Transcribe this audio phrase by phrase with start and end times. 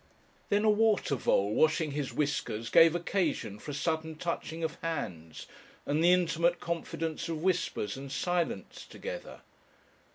[0.49, 5.45] Then a water vole washing his whiskers gave occasion for a sudden touching of hands
[5.85, 9.41] and the intimate confidence of whispers and silence together.